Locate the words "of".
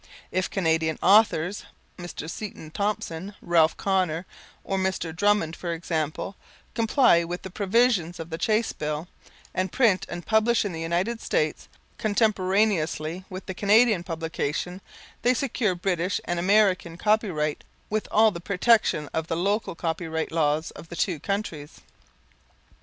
8.19-8.31, 19.13-19.27, 20.71-20.89